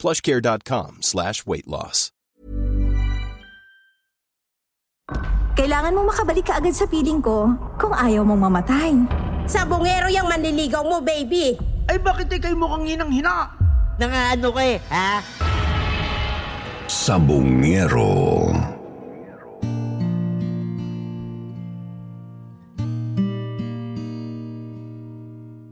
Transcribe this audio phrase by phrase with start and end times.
[0.00, 2.08] plushcare.com slash weight loss.
[5.60, 8.96] Kailangan mo makabalik ka agad sa piling ko kung ayaw mong mamatay.
[9.44, 11.52] Sabongero yung manliligaw mo, baby.
[11.84, 13.52] Ay bakit ikay mukhang hinang-hina?
[14.00, 15.20] Nangaano ka eh, ha?
[16.88, 18.48] Sabongero.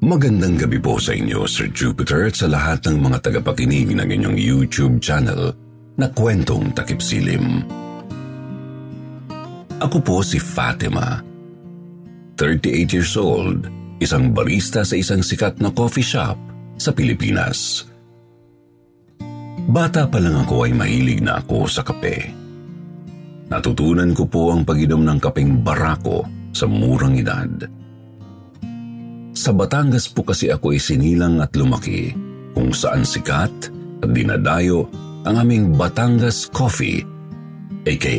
[0.08, 4.40] Magandang gabi po sa inyo, Sir Jupiter, at sa lahat ng mga tagapakinig ng inyong
[4.40, 5.52] YouTube channel
[6.00, 7.60] na kwentong takip silim.
[9.76, 11.20] Ako po si Fatima.
[12.40, 13.68] 38 years old,
[14.00, 16.40] isang barista sa isang sikat na coffee shop
[16.80, 17.84] sa Pilipinas.
[19.68, 22.32] Bata pa lang ako ay mahilig na ako sa kape.
[23.52, 26.24] Natutunan ko po ang paginom ng kapeng barako
[26.56, 27.68] sa murang edad.
[29.38, 32.10] Sa Batangas po kasi ako isinilang at lumaki
[32.58, 33.70] kung saan sikat
[34.02, 34.90] at dinadayo
[35.22, 37.06] ang aming Batangas Coffee
[37.86, 38.18] aka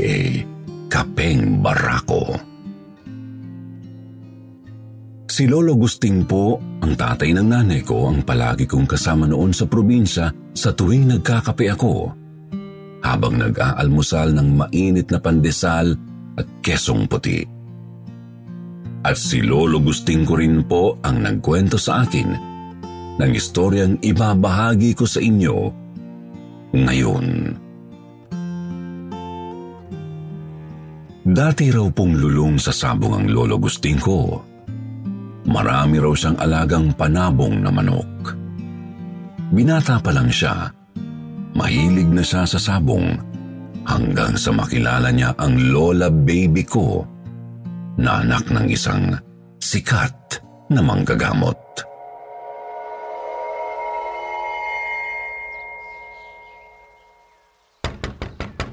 [0.88, 2.40] Kapeng Barako.
[5.28, 9.68] Si Lolo Gusting po, ang tatay ng nanay ko, ang palagi kong kasama noon sa
[9.68, 12.16] probinsya sa tuwing nagkakape ako.
[13.04, 16.00] Habang nag-aalmusal ng mainit na pandesal
[16.40, 17.59] at kesong puti.
[19.00, 22.30] At si Lolo Gusting ko rin po ang nagkwento sa akin
[23.20, 25.58] ng istoryang ibabahagi ko sa inyo
[26.76, 27.28] ngayon.
[31.30, 34.42] Dati raw pong lulong sa sabong ang Lolo Gusting ko.
[35.48, 38.36] Marami raw siyang alagang panabong na manok.
[39.50, 40.70] Binata pa lang siya,
[41.56, 43.18] mahilig na siya sa sabong
[43.88, 47.02] hanggang sa makilala niya ang lola baby ko
[48.00, 49.12] na anak ng isang
[49.60, 50.40] sikat
[50.72, 51.60] na manggagamot.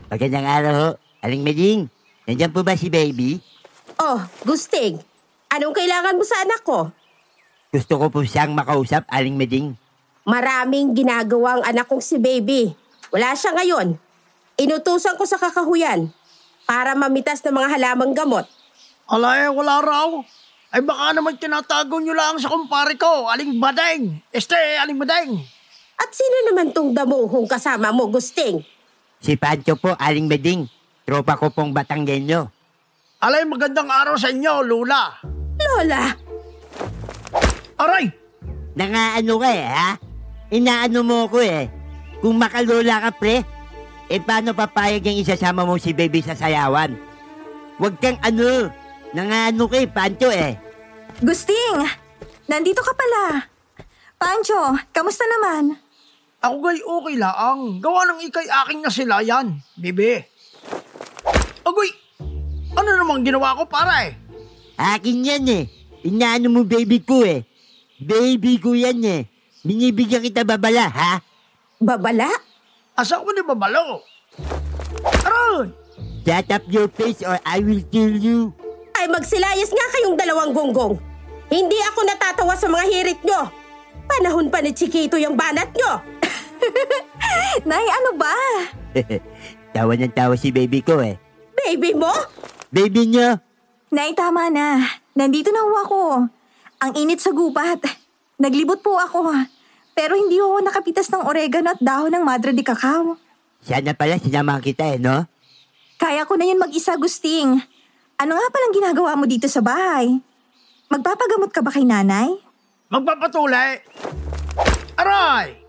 [0.06, 0.90] Magandang araw ho.
[1.26, 1.90] Aling Meding,
[2.30, 3.42] nandiyan po ba si baby?
[3.98, 5.02] Oh, Gusting.
[5.50, 6.94] Anong kailangan mo sa anak ko?
[7.74, 9.74] Gusto ko po siyang makausap, Aling Meding.
[10.22, 12.70] Maraming ginagawa ang anak kong si baby.
[13.10, 13.98] Wala siya ngayon.
[14.54, 16.14] Inutusan ko sa kakahuyan
[16.62, 18.46] para mamitas ng mga halamang gamot.
[19.06, 20.10] Ala eh, wala raw.
[20.74, 24.18] Ay baka naman tinatago nyo lang sa kumpare ko, Aling Badeng.
[24.34, 25.38] Este, Aling Badeng.
[25.96, 28.60] At sino naman tong damuhong kasama mo, Gusting?
[29.22, 30.68] Si Pancho po, Aling Meding.
[31.06, 32.50] Tropa ko pong Batanggenyo.
[33.22, 35.16] Alay, magandang araw sa inyo, Lula.
[35.56, 36.12] Lola,
[37.80, 38.12] Aray!
[38.76, 39.90] Nangaano ka eh, ha?
[40.52, 41.68] Inaano mo ko eh.
[42.20, 43.40] Kung makalola ka, pre,
[44.06, 46.92] eh paano papayag yung isasama mo si baby sa sayawan?
[47.80, 48.68] Huwag kang ano,
[49.16, 50.60] nangaano ka eh, Pancho eh.
[51.24, 51.80] Gusting!
[52.44, 53.48] Nandito ka pala.
[54.20, 55.80] Pancho, kamusta naman?
[56.44, 57.80] Ako gay okay laang.
[57.80, 60.20] Gawa ng ikay aking na sila yan, bibi.
[61.64, 61.88] Agoy!
[62.76, 64.12] Ano namang ginawa ko para eh?
[64.76, 65.64] Akin yan eh.
[66.04, 67.48] Inaano mo baby ko eh.
[67.96, 69.24] Baby ko yan eh.
[69.64, 71.24] Binibigyan kita babala, ha?
[71.80, 72.28] babala?
[72.92, 74.04] Asa ko ni babalo?
[75.24, 75.72] Aray!
[76.26, 78.52] Shut up your face or I will kill you.
[78.96, 80.94] Ay magsilayas nga kayong dalawang gonggong.
[81.46, 83.52] Hindi ako natatawa sa mga hirit nyo.
[84.06, 85.92] Panahon pa ni Chiquito yung banat nyo.
[87.68, 88.34] Nay, ano ba?
[89.76, 91.20] tawa ng tawa si baby ko eh.
[91.54, 92.10] Baby mo?
[92.72, 93.38] Baby niyo,
[93.86, 94.82] Nay, tama na.
[95.14, 96.00] Nandito na ho ako.
[96.82, 97.78] Ang init sa gubat.
[98.34, 99.30] Naglibot po ako.
[99.94, 103.14] Pero hindi ho ako nakapitas ng oregano at dahon ng madre de cacao.
[103.62, 105.24] sana pala sinamahan kita eh, no?
[105.96, 107.62] Kaya ko na yun mag-isa, Gusting.
[108.16, 110.08] Ano nga palang ginagawa mo dito sa bahay?
[110.88, 112.32] Magpapagamot ka ba kay nanay?
[112.88, 113.84] Magpapatulay!
[114.96, 115.60] Aray!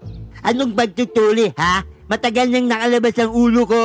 [0.47, 1.83] Anong pagtutuli, ha?
[2.07, 3.83] Matagal nang nakalabas ang ulo ko.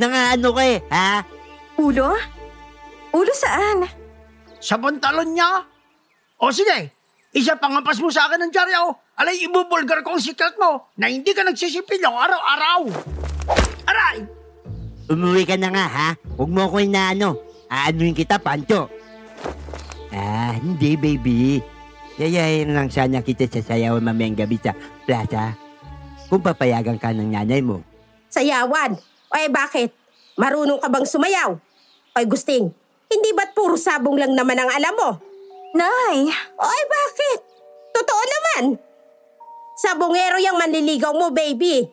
[0.00, 1.20] Nangaano ka eh, ha?
[1.76, 2.16] Ulo?
[3.12, 3.84] Ulo saan?
[4.56, 5.68] Sa pantalon niya?
[6.40, 6.96] O sige,
[7.36, 8.96] isa pangapas mo sa akin ng dyarya o.
[9.20, 12.88] Alay, ibubulgar ko ang sikret mo na hindi ka nagsisipilyo araw-araw.
[13.84, 14.24] Aray!
[15.12, 16.08] Umuwi ka na nga, ha?
[16.40, 17.51] Huwag mo ko inaano.
[17.72, 18.92] Aanuin kita, Pancho.
[20.12, 21.64] Ah, hindi, baby.
[22.20, 24.76] Yayayin lang sana kita sa sayawan mamayang gabi sa
[25.08, 25.56] plaza.
[26.28, 27.80] Kung papayagan ka ng nanay mo.
[28.28, 29.00] Sayawan.
[29.32, 29.96] Ay bakit?
[30.36, 31.56] Marunong ka bang sumayaw?
[32.12, 32.68] Ay Gusting,
[33.08, 35.10] hindi ba't puro sabong lang naman ang alam mo?
[35.72, 36.28] Nay,
[36.60, 37.40] Ay bakit?
[37.96, 38.62] Totoo naman.
[39.80, 41.88] Sabongero yung manliligaw mo, baby.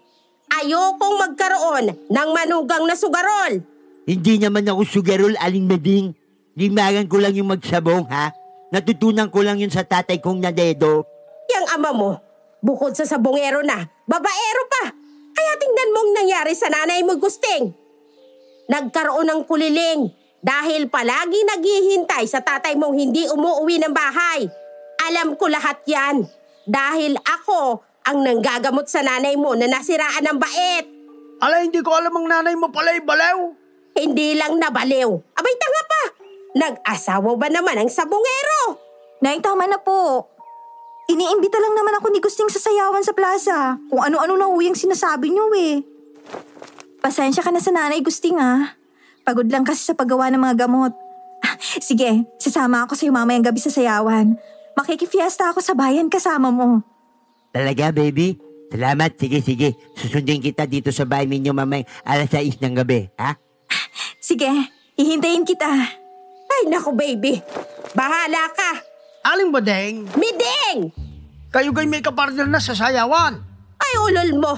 [0.51, 3.63] Ayokong magkaroon ng manugang na sugarol.
[4.09, 6.17] Hindi naman ako sugarol, Aling Meding.
[6.57, 8.33] Limagan ko lang yung magsabong, ha?
[8.73, 11.05] Natutunan ko lang yun sa tatay kong nadedo.
[11.45, 12.17] Yang ama mo,
[12.57, 13.77] bukod sa sabongero na,
[14.09, 14.89] babaero pa.
[15.29, 17.69] Kaya tingnan mong nangyari sa nanay mo, Gusting.
[18.65, 20.09] Nagkaroon ng kuliling
[20.41, 24.49] dahil palagi naghihintay sa tatay mong hindi umuwi ng bahay.
[25.05, 26.25] Alam ko lahat yan
[26.65, 30.85] dahil ako ang nanggagamot sa nanay mo na nasiraan ng bait.
[31.45, 33.58] Alay, hindi ko alam ang nanay mo pala balew.
[33.99, 35.11] Hindi lang nabaliw.
[35.11, 36.01] Abay, tanga pa.
[36.55, 38.79] Nag-asawa ba naman ang sabongero?
[39.19, 40.31] Nay, tama na po.
[41.11, 43.75] Iniimbita lang naman ako ni Gusting sa sayawan sa plaza.
[43.91, 45.83] Kung ano-ano na uyang sinasabi niyo eh.
[47.03, 48.71] Pasensya ka na sa nanay Gusting ah.
[49.27, 50.95] Pagod lang kasi sa paggawa ng mga gamot.
[51.43, 54.39] Ah, Sige, sasama ako sa'yo mamayang gabi sa sayawan.
[54.79, 56.85] Makikifiesta ako sa bayan kasama mo.
[57.51, 58.39] Talaga, baby?
[58.69, 59.17] Salamat.
[59.19, 59.75] Sige, sige.
[59.97, 63.33] Susundin kita dito sa bahay ninyo mamay alas 6 ng gabi, ha?
[64.29, 64.45] Sige,
[64.93, 65.65] hihintayin kita.
[66.45, 67.41] Ay, naku baby.
[67.97, 68.77] Bahala ka.
[69.25, 70.93] Aling badeng, Miding!
[71.49, 73.41] kayo kay may kapartner na sa sayawan.
[73.81, 74.53] Ay, ulol mo.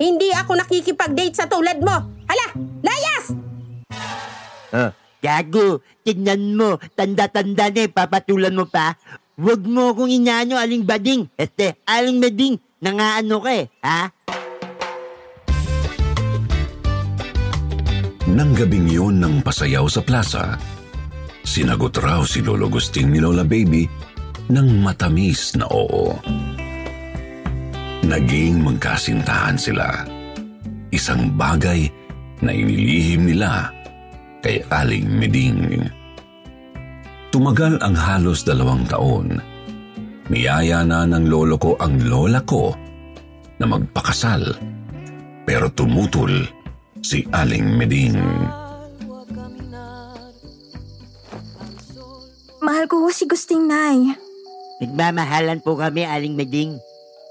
[0.00, 2.00] Hindi ako nakikipag-date sa tulad mo.
[2.32, 2.46] Hala,
[2.80, 3.24] layas!
[4.72, 4.90] Oh,
[5.20, 5.84] gago.
[6.00, 6.80] Tignan mo.
[6.96, 7.92] Tanda-tanda na eh.
[7.92, 8.96] Papatulan mo pa.
[9.36, 11.28] Huwag mo akong inaano, Aling Bading.
[11.36, 12.56] Este, Aling Meding.
[12.80, 14.08] Nangaano ka eh, ha?
[18.30, 20.54] Nang gabing yun ng pasayaw sa plaza,
[21.42, 23.90] sinagot raw si Lolo Gusting ni Lola Baby
[24.46, 26.14] ng matamis na oo.
[28.06, 30.06] Naging magkasintahan sila.
[30.94, 31.90] Isang bagay
[32.42, 33.74] na inilihim nila
[34.46, 35.90] kay Aling Meding.
[37.34, 39.42] Tumagal ang halos dalawang taon.
[40.30, 42.70] Niyaya na ng lolo ko ang lola ko
[43.58, 44.54] na magpakasal.
[45.46, 46.59] Pero tumutol
[47.00, 48.16] si Aling Meding.
[52.60, 54.12] Mahal ko ho si Gusting, Nay.
[54.84, 56.76] Nagmamahalan po kami, Aling Meding.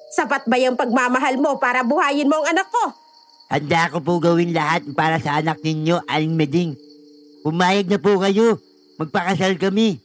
[0.10, 2.83] Sapat ba yung pagmamahal mo para buhayin mo ang anak ko?
[3.50, 6.74] Handa ko po gawin lahat para sa anak ninyo, Aling Meding.
[7.45, 8.57] Pumayag na po kayo.
[8.98, 10.01] Magpakasal kami.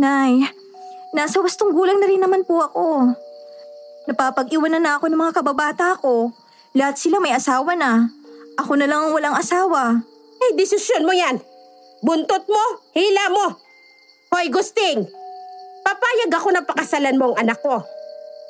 [0.00, 0.48] Nay,
[1.14, 3.14] nasa wastong gulang na rin naman po ako.
[4.08, 6.32] Napapag-iwanan na ako ng mga kababata ko.
[6.72, 8.17] Lahat sila may asawa na.
[8.58, 10.02] Ako na lang ang walang asawa.
[10.38, 11.38] Eh, desisyon mo yan.
[12.00, 13.46] Buntot mo, hila mo.
[14.30, 15.06] Hoy, Gusting.
[15.82, 17.82] Papayag ako na pakasalan mo ang anak ko.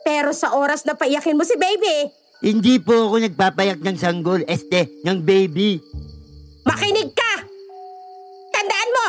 [0.03, 2.09] Pero sa oras na paiyakin mo si baby,
[2.39, 5.83] Hindi po ako nagpapayak ng sanggol, este, ng baby.
[6.63, 7.33] makinig ka!
[8.49, 9.07] Tandaan mo,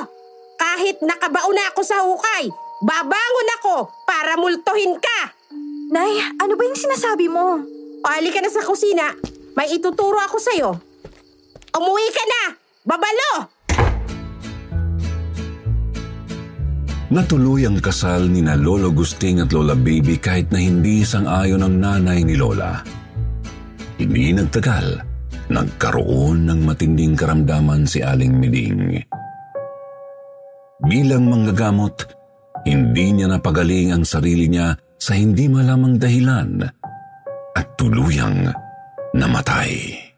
[0.58, 2.50] kahit nakabao na ako sa hukay,
[2.82, 5.20] babangon ako para multuhin ka.
[5.94, 6.10] Nay,
[6.42, 7.62] ano ba yung sinasabi mo?
[8.02, 9.14] O hali ka na sa kusina,
[9.54, 10.70] may ituturo ako sa'yo.
[11.74, 12.42] Umuwi ka na!
[12.86, 13.32] Babalo!
[17.10, 21.82] Natuloy ang kasal ni na Lolo Gusting at Lola Baby kahit na hindi sang-ayon ang
[21.82, 22.86] nanay ni Lola.
[23.98, 25.02] Hindi nagtagal,
[25.50, 29.02] nagkaroon ng matinding karamdaman si Aling Miding.
[30.86, 32.08] Bilang manggagamot,
[32.70, 36.62] hindi niya napagaling ang sarili niya sa hindi malamang dahilan
[37.58, 38.54] at tuluyang
[39.18, 40.09] namatay.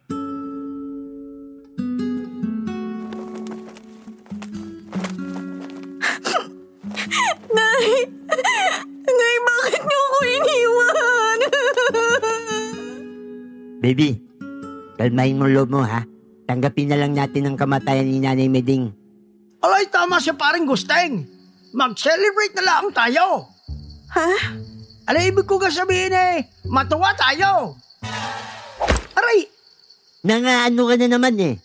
[13.92, 14.24] Baby,
[14.96, 16.08] kalmahin mo loob mo ha.
[16.48, 18.88] Tanggapin na lang natin ang kamatayan ni Nanay Meding.
[19.60, 21.28] Alay, tama siya paring Gusteng.
[21.76, 23.52] Mag-celebrate na lang tayo.
[24.16, 24.32] ha?
[25.12, 27.76] Alay, ibig ko sabihin eh, matuwa tayo.
[29.12, 29.52] Aray,
[30.24, 31.60] Nangaano ka na naman eh.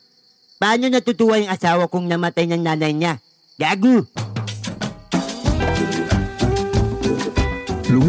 [0.58, 3.22] Paano natutuwa yung asawa kong namatay ng nanay niya?
[3.54, 4.02] Gago!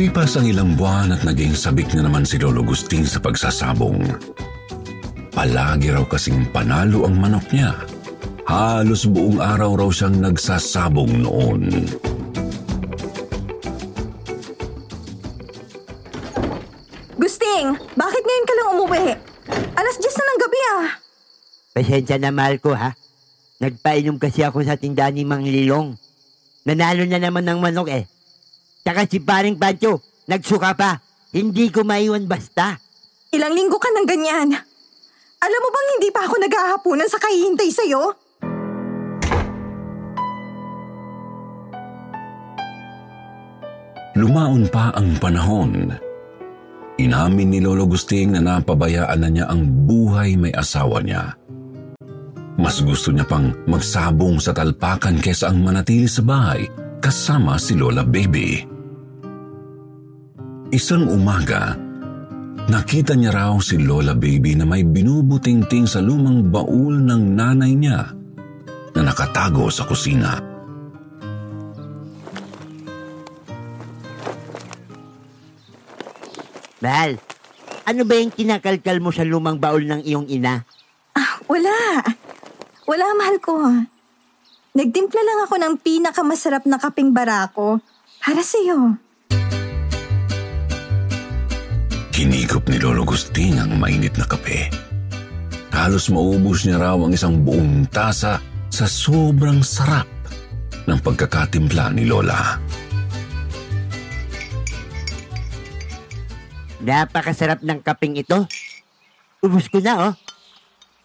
[0.08, 4.08] Lumipas ang ilang buwan at naging sabik na naman si Lolo Gusting sa pagsasabong.
[5.36, 7.76] Palagi raw kasing panalo ang manok niya.
[8.48, 11.92] Halos buong araw raw siyang nagsasabong noon.
[17.20, 19.06] Gusting, bakit ngayon ka lang umuwi?
[19.76, 20.88] Alas 10 na ng gabi ah.
[21.76, 22.96] Pasensya na mahal ko ha.
[23.60, 26.00] Nagpainom kasi ako sa tindahan ni Mang Lilong.
[26.64, 28.08] Nanalo na naman ng manok eh.
[28.88, 30.00] Tsaka si paring Pancho,
[30.32, 30.96] nagsuka pa.
[31.36, 32.80] Hindi ko maiwan basta.
[33.36, 34.48] Ilang linggo ka ng ganyan.
[35.44, 38.16] Alam mo bang hindi pa ako naghahaponan sa kahihintay sa'yo?
[44.16, 45.92] Lumaon pa ang panahon.
[46.96, 51.36] Inamin ni Lolo Gusting na napabayaan na niya ang buhay may asawa niya.
[52.56, 56.72] Mas gusto niya pang magsabong sa talpakan kesa ang manatili sa bahay
[57.04, 58.77] kasama si Lola Baby.
[60.68, 61.80] Isang umaga,
[62.68, 68.12] nakita niya raw si Lola Baby na may binubutingting sa lumang baul ng nanay niya
[68.92, 70.36] na nakatago sa kusina.
[76.84, 77.16] Mahal,
[77.88, 80.68] ano ba yung kinakalkal mo sa lumang baul ng iyong ina?
[81.16, 82.04] Ah, wala.
[82.84, 83.56] Wala, mahal ko.
[84.76, 87.80] Nagtimpla lang ako ng pinakamasarap na kaping barako
[88.20, 89.07] para sa'yo.
[92.18, 94.74] Hinigop ni Lolo Gusting ang mainit na kape.
[95.70, 98.42] Halos maubos niya raw ang isang buong tasa
[98.74, 100.10] sa sobrang sarap
[100.90, 102.58] ng pagkakatimpla ni Lola.
[106.82, 108.50] Napakasarap ng kaping ito.
[109.46, 110.14] Ubus ko na, oh.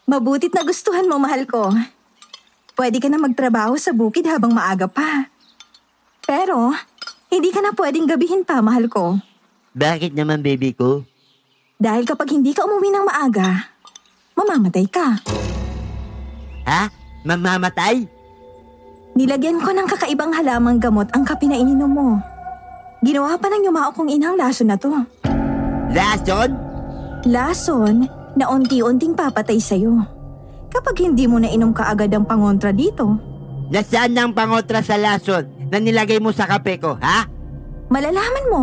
[0.08, 1.76] Mabutit na gustuhan mo, mahal ko.
[2.72, 5.28] Pwede ka na magtrabaho sa bukid habang maaga pa.
[6.24, 6.72] Pero,
[7.28, 9.20] hindi ka na pwedeng gabihin pa, mahal ko.
[9.72, 11.04] Bakit naman, baby ko?
[11.80, 13.72] Dahil kapag hindi ka umuwi ng maaga,
[14.36, 15.18] mamamatay ka.
[16.68, 16.82] Ha?
[17.24, 18.06] Mamamatay?
[19.12, 22.08] Nilagyan ko ng kakaibang halamang gamot ang kape na ininom mo.
[23.02, 24.92] Ginawa pa ng yumao kong inang lason na to.
[25.90, 26.54] Lason?
[27.26, 28.06] Lason
[28.38, 30.00] na unti-unting papatay sa'yo.
[30.72, 33.18] Kapag hindi mo nainom ka agad ang pangontra dito,
[33.72, 37.24] Nasaan ang pangotra sa lason na nilagay mo sa kape ko, ha?
[37.88, 38.62] malalaman mo.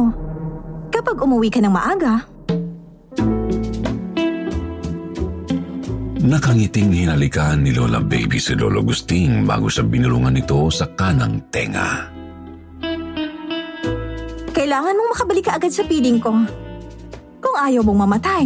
[0.99, 2.27] Kapag umuwi ka ng maaga,
[6.19, 12.11] Nakangiting hinalikan ni Lola Baby si Lolo Gusting bago sa binulungan nito sa kanang tenga.
[14.51, 16.35] kailangan mong makabalik ka agad sa piling ko.
[17.39, 18.45] Kung ayaw mong mamatay.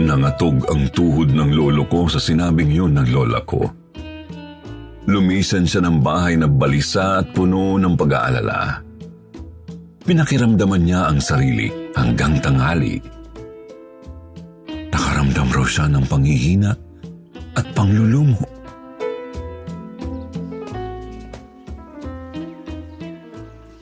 [0.00, 3.85] Nangatog ang tuhod ng lolo ko sa sinabing yun ng lola ko.
[5.06, 8.82] Lumisan siya ng bahay na balisa at puno ng pag-aalala.
[10.02, 12.98] Pinakiramdaman niya ang sarili hanggang tanghali.
[14.90, 16.74] Nakaramdam raw siya ng panghihina
[17.54, 18.42] at panglulumo.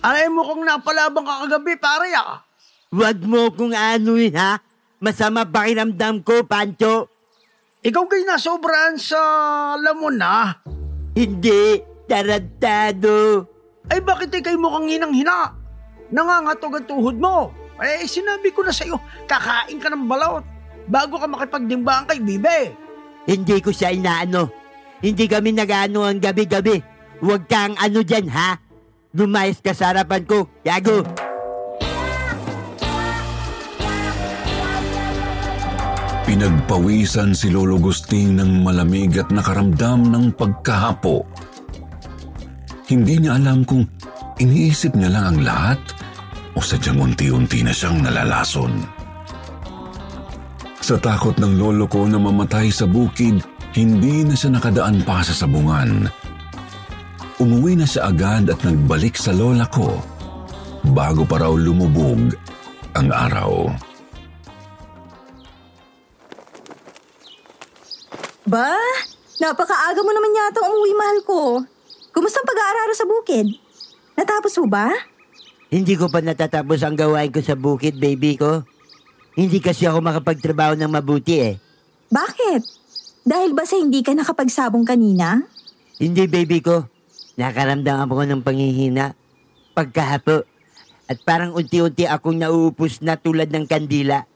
[0.05, 2.45] Alay mo kung napalabang ka kagabi, pare ah.
[2.93, 4.61] Huwag mo kung anuin, ha?
[5.01, 7.09] Masama pakiramdam ko, Pancho.
[7.81, 9.21] Ikaw kayo nasobrahan sa
[9.81, 10.61] lamon na.
[11.15, 11.79] Hindi,
[12.11, 13.47] tarantado.
[13.87, 15.55] Ay bakit ikay mukhang hinang-hina?
[16.11, 17.55] Nangangatog ang tuhod mo.
[17.79, 20.47] Eh, sinabi ko na sa'yo, kakain ka ng balot
[20.87, 22.75] bago ka makipagdimbaan kay Bibe.
[23.25, 24.51] Hindi ko siya inaano.
[25.01, 26.81] Hindi kami nag-ano ang gabi-gabi.
[27.25, 28.61] Huwag kang ano dyan, ha?
[29.15, 31.24] Lumayas ka sa harapan ko, Yago.
[36.25, 41.21] Pinagpawisan si Lolo Gusting ng malamig at nakaramdam ng pagkahapo.
[42.89, 43.85] Hindi niya alam kung
[44.41, 45.81] iniisip niya lang ang lahat
[46.57, 48.73] o sadyang unti-unti na siyang nalalason.
[50.81, 53.45] Sa takot ng lolo ko na mamatay sa bukid,
[53.77, 56.09] hindi na siya nakadaan pa sa sabungan.
[57.37, 60.01] Umuwi na siya agad at nagbalik sa lola ko
[60.97, 62.33] bago pa raw lumubog
[62.97, 63.69] ang araw.
[68.55, 68.71] Ba?
[69.43, 71.39] Napakaaga mo naman yata umuwi, mahal ko.
[72.15, 73.51] Kumusta ang pag-aararo sa bukid?
[74.15, 74.95] Natapos mo ba?
[75.75, 78.63] Hindi ko pa natatapos ang gawain ko sa bukid, baby ko.
[79.35, 81.55] Hindi kasi ako makapagtrabaho ng mabuti eh.
[82.15, 82.63] Bakit?
[83.27, 85.43] Dahil ba sa hindi ka nakapagsabong kanina?
[85.99, 86.87] Hindi, baby ko.
[87.35, 89.19] Nakaramdam ako ng panghihina.
[89.75, 90.47] Pagkahapo.
[91.11, 94.31] At parang unti-unti akong nauupos na tulad ng kandila.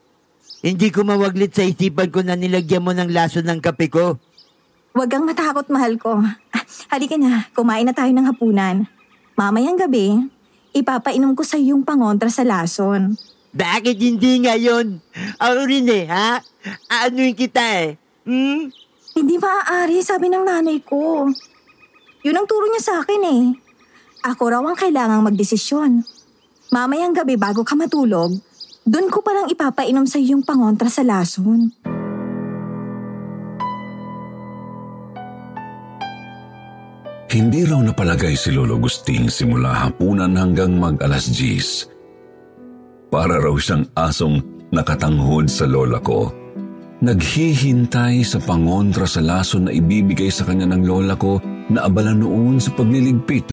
[0.59, 4.19] Hindi ko mawaglit sa isipan ko na nilagyan mo ng laso ng kape ko.
[4.91, 6.19] Huwag kang matakot, mahal ko.
[6.50, 8.91] Ah, Halika na, kumain na tayo ng hapunan.
[9.38, 10.19] Mamayang gabi,
[10.75, 13.15] ipapainom ko sa yung pangontra sa lason.
[13.55, 14.99] Bakit hindi ngayon?
[15.38, 16.43] Ako rin eh, ha?
[16.91, 17.95] Aanuin kita eh.
[18.27, 18.75] Hmm?
[19.15, 21.31] Hindi maaari, sabi ng nanay ko.
[22.27, 23.43] Yun ang turo niya sa akin eh.
[24.27, 26.03] Ako raw ang kailangang magdesisyon.
[26.75, 28.35] Mamayang gabi bago ka matulog,
[28.88, 31.76] dun ko palang ipapainom sa yung pangontra sa lason.
[37.28, 43.12] Hindi raw napalagay si Lolo Gusting simula hapunan hanggang mag alas 10.
[43.12, 44.40] Para raw siyang asong
[44.73, 46.33] nakatanghod sa lola ko.
[47.04, 51.37] Naghihintay sa pangontra sa lason na ibibigay sa kanya ng lola ko
[51.68, 53.52] na abala noon sa pagliligpit.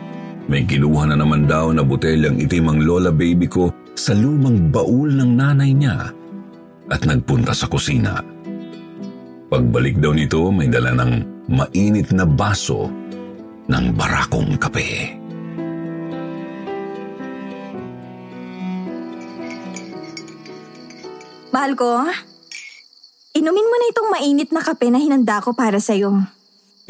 [0.51, 5.07] May kinuha na naman daw na botelyang itim ang lola baby ko sa lumang baul
[5.07, 6.11] ng nanay niya
[6.91, 8.19] at nagpunta sa kusina.
[9.47, 11.13] Pagbalik daw nito, may dala ng
[11.47, 12.91] mainit na baso
[13.71, 15.15] ng barakong kape.
[21.55, 21.95] Mahal ko,
[23.39, 26.11] inumin mo na itong mainit na kape na hinanda ko para sa'yo.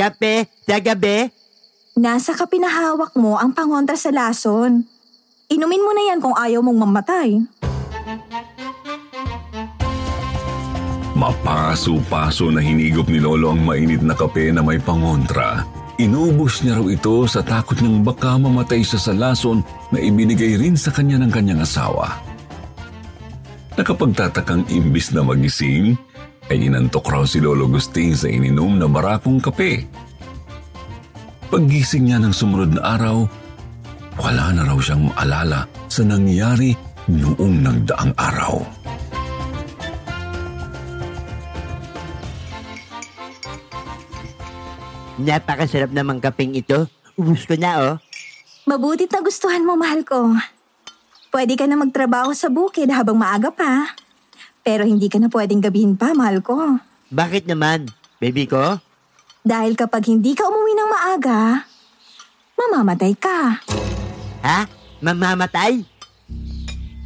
[0.01, 1.40] Kape, sa gabi?
[1.91, 4.87] Nasa kape na hawak mo ang pangontra sa lason.
[5.51, 7.43] Inumin mo na yan kung ayaw mong mamatay.
[11.11, 15.67] Mapaso-paso na hinigop ni Lolo ang mainit na kape na may pangontra.
[15.99, 19.59] Inubos niya raw ito sa takot niyang baka mamatay sa salason
[19.91, 22.23] na ibinigay rin sa kanya ng kanyang asawa.
[23.75, 25.99] Nakapagtatakang imbis na magising,
[26.47, 29.83] ay inantok raw si Lolo Gusting sa ininom na barakong kape.
[31.51, 33.27] Paggising niya ng sumunod na araw,
[34.15, 36.71] wala na raw siyang maalala sa nangyari
[37.11, 38.63] noong nagdaang araw.
[45.19, 46.87] Napakasarap namang kapeng ito.
[47.19, 47.95] Ubus ko na oh.
[48.63, 50.31] Mabutit na gustuhan mo, mahal ko.
[51.35, 53.91] Pwede ka na magtrabaho sa bukid habang maaga pa.
[54.63, 56.79] Pero hindi ka na pwedeng gabihin pa, mahal ko.
[57.11, 57.91] Bakit naman,
[58.23, 58.79] baby ko?
[59.41, 61.65] Dahil kapag hindi ka umuwi ng maaga,
[62.53, 63.57] mamamatay ka.
[64.45, 64.69] Ha?
[65.01, 65.81] Mamamatay?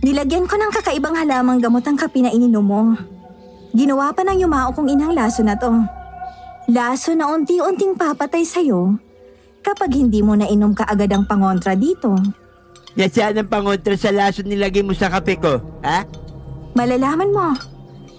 [0.03, 2.81] Nilagyan ko ng kakaibang halamang gamot ang kape na ininom mo.
[3.71, 5.71] Ginawa pa ng yumao kong inang laso na to.
[6.67, 8.99] Laso na unti-unting papatay sa'yo
[9.63, 12.13] kapag hindi mo na inom ka agad ang pangontra dito.
[12.99, 15.63] Nasaan ang pangontra sa laso nilagay mo sa kape ko?
[15.87, 16.03] Ha?
[16.75, 17.55] Malalaman mo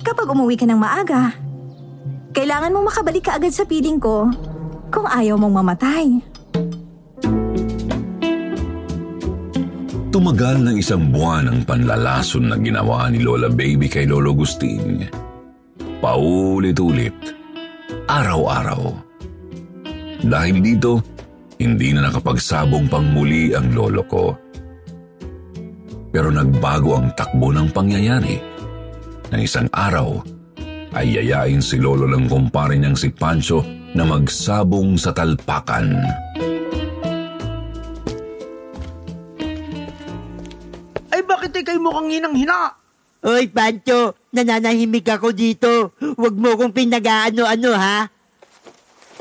[0.00, 1.45] kapag umuwi ka ng maaga.
[2.36, 4.28] Kailangan mo makabalik ka agad sa piling ko
[4.92, 6.20] kung ayaw mong mamatay.
[10.12, 15.08] Tumagal ng isang buwan ang panlalason na ginawa ni Lola Baby kay Lolo Gusting.
[16.04, 17.16] Paulit-ulit,
[18.04, 18.84] araw-araw.
[20.20, 21.00] Dahil dito,
[21.56, 24.36] hindi na nakapagsabong pang muli ang lolo ko.
[26.12, 28.36] Pero nagbago ang takbo ng pangyayari.
[29.32, 30.35] Na isang araw,
[30.96, 33.60] ay yayain si lolo ng kumpare niyang si Pancho
[33.92, 35.92] na magsabong sa talpakan.
[41.12, 42.72] Ay bakit ikay mukhang hinang-hina?
[43.28, 45.92] Oy, Pancho, nananahimik ako dito.
[46.00, 48.08] Huwag mo kong pinag-ano-ano, ha?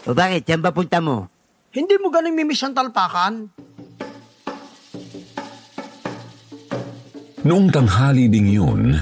[0.08, 0.48] O bakit?
[0.48, 1.28] Saan ba punta mo?
[1.76, 3.52] Hindi mo galing mimis ang talpakan?
[7.46, 8.96] Noong tanghali ding yun,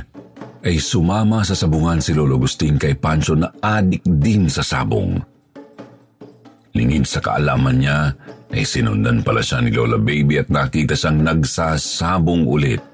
[0.63, 5.19] ay sumama sa sabungan si Lolo Gusting kay Pancho na adik din sa sabong.
[6.73, 8.15] Lingid sa kaalaman niya,
[8.53, 12.85] ay sinundan pala siya ni Lola Baby at nakita siyang nagsasabong ulit.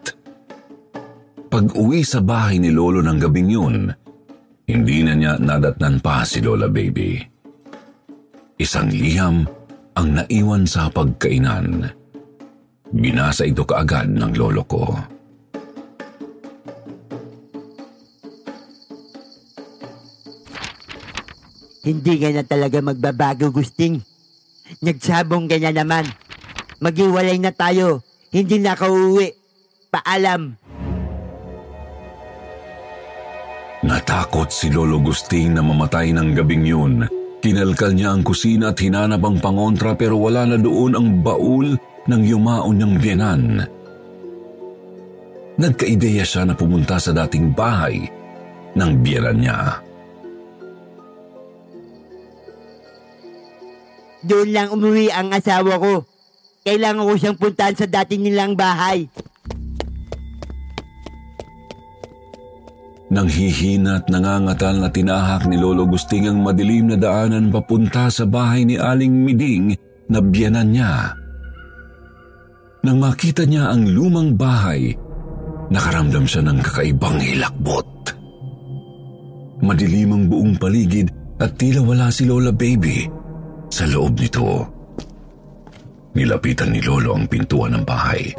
[1.49, 3.91] Pag uwi sa bahay ni Lolo ng gabing yun,
[4.67, 7.19] hindi na niya nadatnan pa si Lola Baby.
[8.59, 9.47] Isang liham
[9.95, 11.87] ang naiwan sa pagkainan.
[12.89, 14.83] Binasa ito kaagad ng lolo ko.
[21.89, 23.97] Hindi ka na talaga magbabago, Gusting.
[24.85, 26.05] Nagsabong ka na naman.
[26.77, 28.05] Maghiwalay na tayo.
[28.29, 29.33] Hindi na ka uuwi.
[29.89, 30.53] Paalam.
[33.81, 37.09] Natakot si Lolo Gusting na mamatay ng gabing yun.
[37.41, 41.73] Kinalkal niya ang kusina at hinanap ang pangontra pero wala na doon ang baul
[42.05, 43.41] ng yumaon niyang biyanan.
[45.57, 48.05] Nagkaideya siya na pumunta sa dating bahay
[48.77, 49.88] ng biyanan niya.
[54.23, 56.03] Doon lang umuwi ang asawa ko.
[56.67, 59.07] Kailangan ko siyang puntahan sa dati nilang bahay.
[63.09, 68.29] Nang hihina at nangangatal na tinahak ni Lolo Gusting ang madilim na daanan papunta sa
[68.29, 69.73] bahay ni Aling Miding
[70.13, 71.17] na biyanan niya.
[72.85, 74.93] Nang makita niya ang lumang bahay,
[75.73, 78.13] nakaramdam siya ng kakaibang hilakbot.
[79.65, 81.09] Madilim ang buong paligid
[81.41, 83.18] at tila wala si Lola Baby
[83.69, 84.65] sa loob nito.
[86.17, 88.33] Nilapitan ni Lolo ang pintuan ng bahay.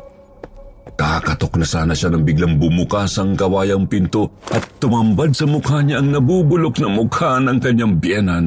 [0.99, 6.03] Kakatok na sana siya nang biglang bumukas ang kawayang pinto at tumambad sa mukha niya
[6.03, 8.47] ang nabubulok na mukha ng kanyang biyenan.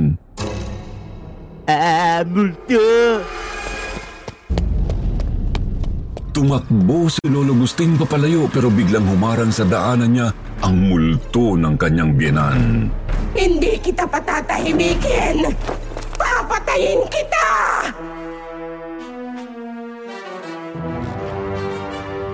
[1.65, 2.85] Ah, multo!
[6.33, 10.27] Tumakbo si Lolo Gusting papalayo pero biglang humarang sa daanan niya
[10.61, 12.89] ang multo ng kanyang biyenan.
[13.33, 15.49] Hindi kita patatahimikin!
[16.53, 17.49] Papatayin kita!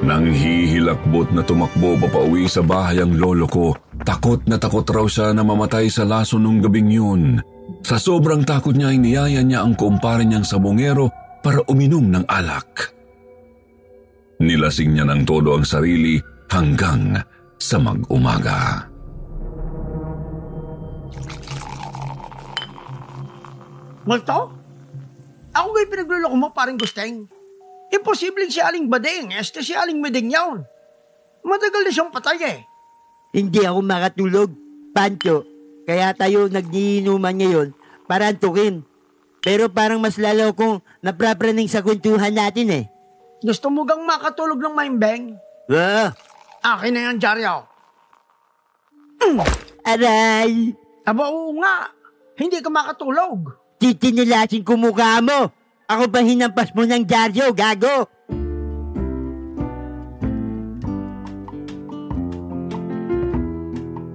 [0.03, 3.71] Nang hihilakbot na tumakbo papauwi sa bahay ang lolo ko,
[4.03, 7.39] takot na takot raw siya na mamatay sa laso nung gabing yun.
[7.79, 11.07] Sa sobrang takot niya, iniyaya niya ang kumpare niyang sabongero
[11.39, 12.91] para uminom ng alak.
[14.43, 16.19] Nilasing niya ng todo ang sarili
[16.51, 17.15] hanggang
[17.55, 18.83] sa mag-umaga.
[24.07, 24.53] Multo?
[25.49, 27.25] Ako ba'y pinagluloko mo paring gusteng?
[27.89, 30.61] Imposibleng si Aling Bading, este si Aling Meding yawn.
[31.41, 32.59] Matagal na siyang patay eh.
[33.33, 34.49] Hindi ako makatulog,
[34.93, 35.41] Pancho.
[35.89, 37.67] Kaya tayo nagniinuman ngayon
[38.05, 38.85] para antukin.
[39.41, 42.85] Pero parang mas lalo kong naprapraning sa kwentuhan natin eh.
[43.41, 45.33] Gusto mo gang makatulog ng maimbeng?
[45.71, 46.11] Ah,
[46.59, 47.63] Akin na yan, Jaryo.
[49.87, 50.75] aray!
[51.07, 51.89] Aba oo nga,
[52.35, 53.58] hindi ka makatulog.
[53.79, 55.55] Titinilasin ko mukha mo!
[55.89, 58.05] Ako ba hinampas mo ng dyaryo, gago?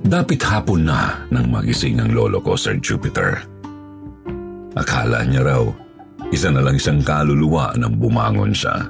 [0.04, 3.42] Dapit hapon na nang magising ang lolo ko, Sir Jupiter.
[4.78, 5.64] Akala niya raw,
[6.30, 8.86] isa na lang siyang kaluluwa nang bumangon siya.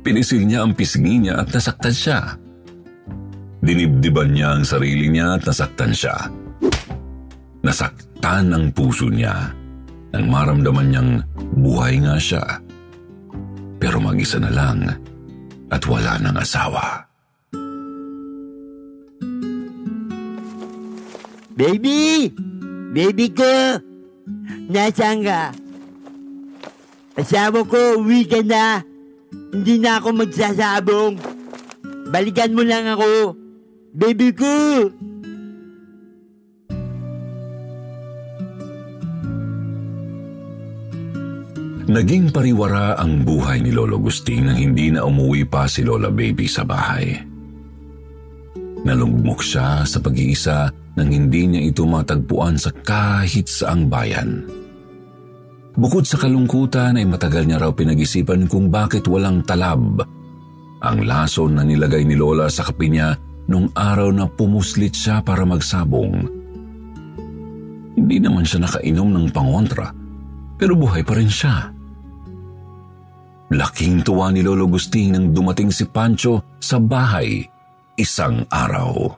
[0.00, 2.38] Pinisil niya ang pisngi niya at nasaktan siya.
[3.60, 6.16] Dinibdiban niya ang sarili niya at nasaktan siya.
[7.60, 9.52] Nasaktan ang puso niya
[10.10, 11.12] nang maramdaman niyang
[11.56, 12.44] buhay nga siya.
[13.80, 14.84] Pero mag-isa na lang
[15.70, 17.08] at wala ng asawa.
[21.56, 22.32] Baby!
[22.90, 23.52] Baby ko!
[24.70, 25.52] Nasaan ka?
[27.20, 28.80] Asawa ko, uwi ka na.
[29.52, 31.14] Hindi na ako magsasabong.
[32.10, 33.36] Balikan mo lang ako.
[33.92, 34.54] Baby ko!
[41.90, 46.46] Naging pariwara ang buhay ni Lolo Gusting nang hindi na umuwi pa si Lola Baby
[46.46, 47.18] sa bahay.
[48.86, 54.46] Nalugmok siya sa pag-iisa nang hindi niya ito matagpuan sa kahit saang bayan.
[55.74, 60.06] Bukod sa kalungkutan ay matagal niya raw pinag-isipan kung bakit walang talab
[60.86, 63.18] ang lason na nilagay ni Lola sa kape niya
[63.50, 66.22] nung araw na pumuslit siya para magsabong.
[67.98, 69.90] Hindi naman siya nakainom ng pangontra,
[70.54, 71.79] pero buhay pa rin siya.
[73.50, 77.42] Laking tuwa ni Lolo Gusting nang dumating si Pancho sa bahay
[77.98, 79.10] isang araw.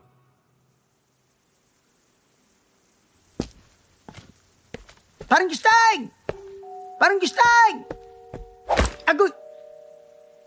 [5.28, 6.08] Parang gustay!
[6.96, 7.70] Parang gustay!
[9.04, 9.28] Agoy!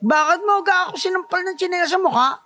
[0.01, 2.41] Bakit mo aga ako sinampal ng tsinelas sa mukha?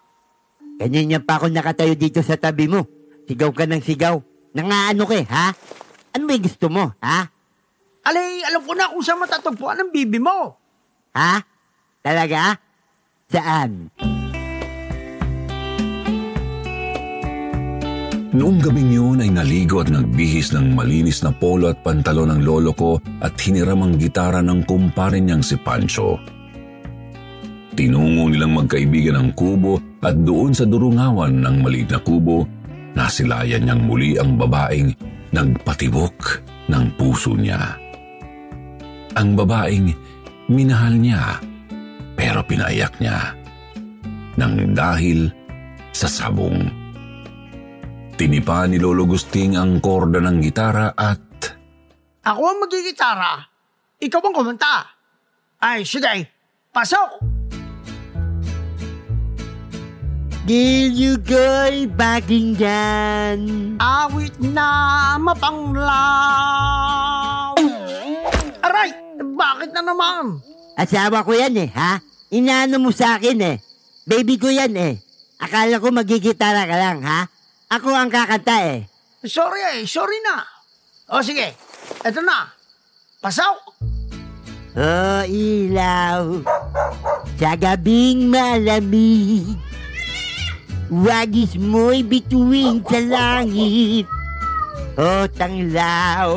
[0.75, 2.83] Kanina pa ako nakatayo dito sa tabi mo.
[3.31, 4.19] Sigaw ka ng sigaw.
[4.59, 5.55] Nangaano ka eh, ha?
[6.19, 7.31] Ano ba gusto mo, ha?
[8.03, 10.58] Alay, alam ko na kung saan matatagpuan ang bibi mo.
[11.17, 11.41] Ha?
[12.05, 12.53] Talaga?
[13.29, 13.89] Saan?
[18.29, 22.77] Noong gabing yun ay naligo at nagbihis ng malinis na polo at pantalon ng lolo
[22.77, 26.21] ko at hiniram ang gitara ng kumpare niyang si Pancho.
[27.73, 32.45] Tinungo nilang magkaibigan ang kubo at doon sa durungawan ng maliit na kubo,
[32.93, 34.93] nasilayan niyang muli ang babaeng
[35.33, 37.81] nagpatibok ng puso niya.
[39.17, 39.89] Ang babaeng
[40.49, 41.37] minahal niya
[42.17, 43.37] pero pinaiyak niya
[44.35, 45.29] nang dahil
[45.93, 46.67] sa sabong.
[48.19, 51.23] Tinipa ni Lolo Gusting ang korda ng gitara at
[52.19, 53.47] Ako ang magigitara.
[54.03, 54.91] Ikaw ang kumanta.
[55.63, 56.27] Ay, sige.
[56.75, 57.23] Pasok!
[60.43, 63.39] Gilyo ko'y pakinggan.
[63.79, 66.59] Awit na mapanglaw.
[69.19, 70.39] Naman.
[70.79, 71.99] Asawa ko yan eh, ha?
[72.31, 73.57] Inaano mo sa akin eh.
[74.07, 74.95] Baby ko yan eh.
[75.39, 77.27] Akala ko magigitara ka lang, ha?
[77.71, 78.87] Ako ang kakanta eh.
[79.27, 80.43] Sorry eh, sorry na.
[81.11, 81.51] O sige,
[82.05, 82.47] eto na.
[83.19, 83.75] Pasok!
[84.79, 86.39] Oh, ilaw.
[87.35, 89.43] Sa gabing malamig.
[90.87, 94.07] Wagis mo'y bituin sa langit.
[94.99, 96.31] O tanglaw.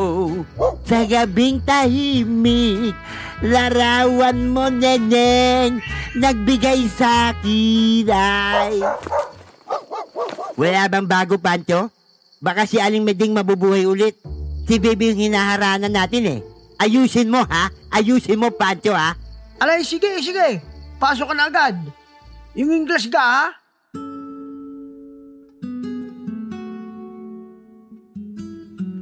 [0.86, 2.94] Sa gabing tahimik.
[3.42, 5.82] Larawan mo, neneng.
[6.14, 8.78] Nagbigay sa akin ay.
[10.54, 11.90] Wala bang bago, Pancho?
[12.38, 14.14] Baka si Aling Meding mabubuhay ulit.
[14.66, 16.40] Si Baby yung hinaharanan natin eh.
[16.78, 17.70] Ayusin mo ha?
[17.90, 19.18] Ayusin mo, Pancho ha?
[19.58, 20.62] Alay, sige, sige.
[21.02, 21.78] Pasok ka na agad.
[22.54, 23.46] Yung English ka, ha?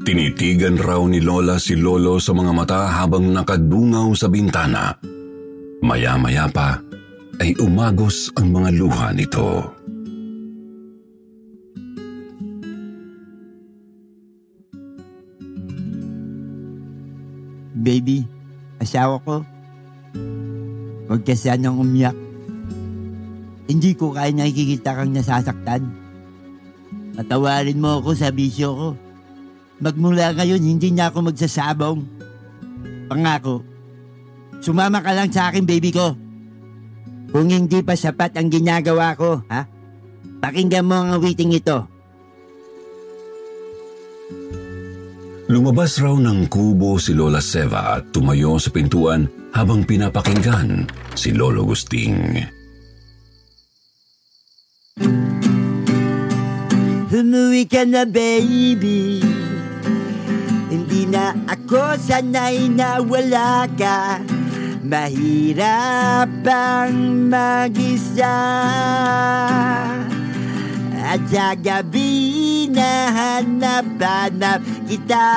[0.00, 4.96] Tinitigan raw ni Lola si Lolo sa mga mata habang nakadungaw sa bintana.
[5.84, 6.80] Maya-maya pa
[7.40, 9.76] ay umagos ang mga luha nito.
[17.80, 18.24] Baby,
[18.80, 19.44] asawa ko.
[21.08, 22.16] Huwag ka sanang umiyak.
[23.68, 25.88] Hindi ko kaya nakikita kang nasasaktan.
[27.16, 28.88] Patawarin mo ako sa bisyo ko.
[29.80, 32.04] Magmula ngayon, hindi na ako magsasabong.
[33.08, 33.64] Pangako,
[34.60, 36.12] sumama ka lang sa akin, baby ko.
[37.32, 39.64] Kung hindi pa sapat ang ginagawa ko, ha?
[40.40, 41.88] Pakinggan mo ang awiting ito.
[45.50, 50.86] Lumabas raw ng kubo si Lola Seva at tumayo sa pintuan habang pinapakinggan
[51.18, 52.38] si Lolo Gusting.
[57.10, 59.39] Humuwi ka na, baby.
[60.90, 64.18] Hindi na ako sanay na wala ka.
[64.82, 68.42] Mahirap ang mag-isa.
[70.98, 75.30] At sa gabi na hanap-hanap kita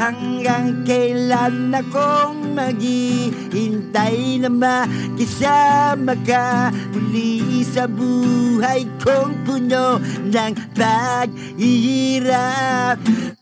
[0.00, 9.98] Hanggang kailan akong maghihintay na makisama ka Muli sa buhay kong puno
[10.30, 11.42] ng paghihirap.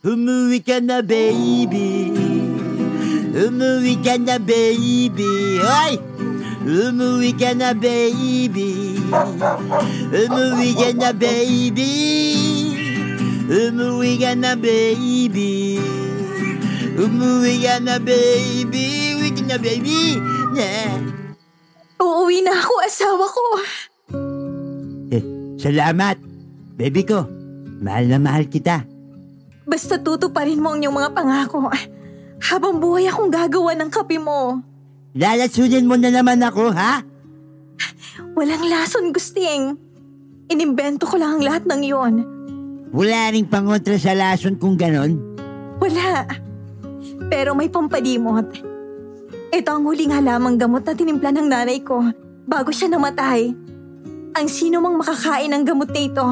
[0.01, 2.09] Umuwi ka na baby.
[3.33, 5.61] Umuwi ka na baby.
[5.61, 6.01] Hoy!
[6.62, 8.96] Umuwi ka na baby.
[10.12, 11.92] Umuwi ka na baby.
[13.53, 16.02] Umuwi ka na baby
[16.93, 20.21] Umuwi ka na baby Umuwi ka na baby
[20.53, 20.93] yeah.
[21.97, 23.43] Uuwi na ako, asawa ko.
[25.15, 25.23] eh,
[25.57, 26.19] Salamat
[26.75, 27.25] Baby ko
[27.81, 28.85] Mahal na mahal kita
[29.63, 31.71] Basta tutuparin mo ang iyong mga pangako.
[32.43, 34.59] Habang buhay akong gagawa ng kape mo.
[35.15, 37.07] Lalasunin mo na naman ako ha
[38.35, 39.79] Walang lason, Gusting.
[40.51, 42.15] Inimbento ko lang ang lahat ng yon.
[42.93, 45.17] Wala ring pangontra sa lason kung ganon
[45.79, 46.27] Wala.
[47.33, 48.61] Pero may pampadimot.
[49.49, 52.05] Ito ang huling halamang gamot na tinimpla ng nanay ko
[52.45, 53.57] bago siya namatay.
[54.37, 56.27] Ang sino mang makakain ng gamot na ito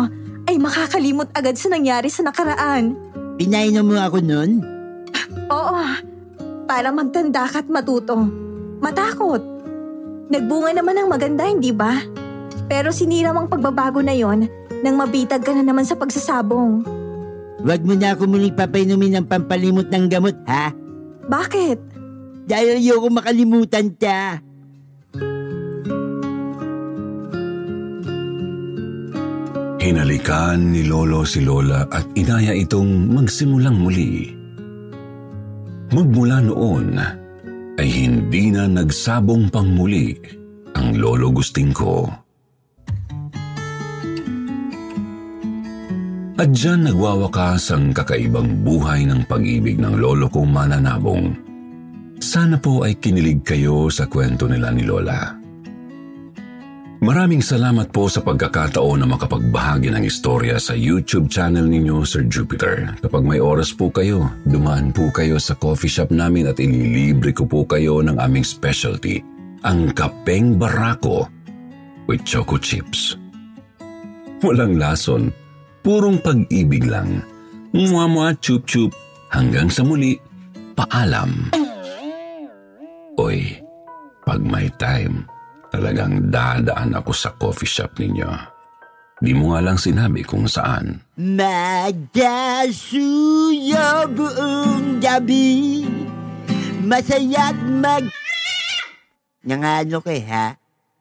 [0.45, 2.97] ay makakalimot agad sa nangyari sa nakaraan.
[3.41, 4.61] Pinainom mo ako nun?
[5.49, 5.81] Oo,
[6.69, 8.21] para magtanda ka at matuto.
[8.85, 9.41] Matakot.
[10.29, 11.97] Nagbunga naman ng maganda, hindi ba?
[12.69, 14.49] Pero sinira ang pagbabago na yon
[14.85, 16.85] nang mabitag ka na naman sa pagsasabong.
[17.61, 20.73] Huwag mo na ako muling papainumin ng pampalimot ng gamot, ha?
[21.31, 21.79] Bakit?
[22.51, 24.43] Dahil ayoko makalimutan ka.
[29.81, 34.35] Hinalikan ni Lolo si Lola at inaya itong magsimulang muli.
[35.95, 36.99] Magmula noon
[37.79, 40.13] ay hindi na nagsabong pang muli
[40.77, 42.11] ang Lolo Gusting ko.
[46.41, 51.37] At dyan nagwawakas ang kakaibang buhay ng pag-ibig ng lolo kong mananabong.
[52.17, 55.37] Sana po ay kinilig kayo sa kwento nila ni Lola.
[57.05, 62.97] Maraming salamat po sa pagkakataon na makapagbahagi ng istorya sa YouTube channel ninyo, Sir Jupiter.
[63.05, 67.45] Kapag may oras po kayo, dumaan po kayo sa coffee shop namin at ililibre ko
[67.45, 69.21] po kayo ng aming specialty,
[69.61, 71.29] ang Kapeng Barako
[72.09, 73.17] with Choco Chips.
[74.41, 75.29] Walang lason,
[75.81, 77.25] purong pag-ibig lang.
[77.75, 78.93] Mwah-mwah, chup-chup.
[79.31, 80.19] Hanggang sa muli,
[80.75, 81.55] paalam.
[83.21, 83.63] Oy,
[84.27, 85.29] pag may time,
[85.71, 88.27] talagang dadaan ako sa coffee shop ninyo.
[89.21, 91.05] Di mo nga lang sinabi kung saan.
[91.21, 92.65] Magkasuyo
[94.17, 95.85] buong gabi
[96.81, 98.09] Masaya't mag...
[99.45, 100.57] Nangano kay ha?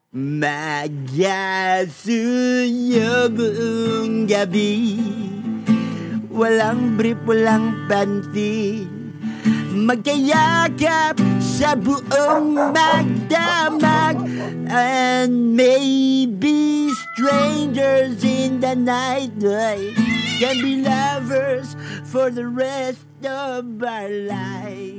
[0.09, 0.89] Magasuyo
[3.29, 4.97] buong gabi.
[6.33, 8.89] Walang brief, walang panty
[9.69, 14.17] Magkayakap sa buong magdamag.
[14.65, 19.37] And maybe strangers in the night.
[20.41, 21.77] Can be lovers
[22.09, 24.98] for the rest of our life